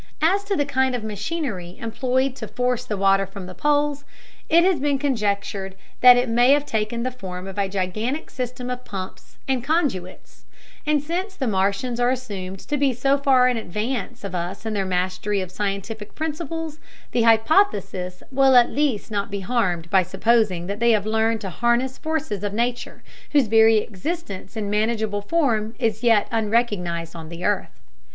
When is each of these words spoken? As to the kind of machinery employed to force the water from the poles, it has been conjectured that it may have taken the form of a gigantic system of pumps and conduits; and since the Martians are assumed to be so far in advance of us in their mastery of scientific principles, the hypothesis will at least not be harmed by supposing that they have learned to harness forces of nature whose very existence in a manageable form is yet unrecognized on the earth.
As 0.23 0.43
to 0.45 0.55
the 0.55 0.65
kind 0.65 0.95
of 0.95 1.03
machinery 1.03 1.77
employed 1.79 2.35
to 2.37 2.47
force 2.47 2.85
the 2.85 2.97
water 2.97 3.27
from 3.27 3.45
the 3.45 3.53
poles, 3.53 4.03
it 4.49 4.63
has 4.63 4.79
been 4.79 4.97
conjectured 4.97 5.75
that 5.99 6.17
it 6.17 6.27
may 6.27 6.53
have 6.53 6.65
taken 6.65 7.03
the 7.03 7.11
form 7.11 7.45
of 7.47 7.59
a 7.59 7.69
gigantic 7.69 8.31
system 8.31 8.71
of 8.71 8.83
pumps 8.83 9.37
and 9.47 9.63
conduits; 9.63 10.43
and 10.87 11.03
since 11.03 11.35
the 11.35 11.45
Martians 11.45 11.99
are 11.99 12.09
assumed 12.09 12.57
to 12.61 12.77
be 12.77 12.93
so 12.93 13.15
far 13.15 13.47
in 13.47 13.57
advance 13.57 14.23
of 14.23 14.33
us 14.33 14.65
in 14.65 14.73
their 14.73 14.87
mastery 14.87 15.39
of 15.39 15.51
scientific 15.51 16.15
principles, 16.15 16.79
the 17.11 17.21
hypothesis 17.21 18.23
will 18.31 18.55
at 18.55 18.71
least 18.71 19.11
not 19.11 19.29
be 19.29 19.41
harmed 19.41 19.87
by 19.91 20.01
supposing 20.01 20.65
that 20.65 20.79
they 20.79 20.89
have 20.93 21.05
learned 21.05 21.41
to 21.41 21.51
harness 21.51 21.99
forces 21.99 22.43
of 22.43 22.55
nature 22.55 23.03
whose 23.33 23.45
very 23.45 23.77
existence 23.77 24.57
in 24.57 24.65
a 24.65 24.67
manageable 24.67 25.21
form 25.21 25.75
is 25.77 26.01
yet 26.01 26.27
unrecognized 26.31 27.15
on 27.15 27.29
the 27.29 27.43
earth. 27.45 27.79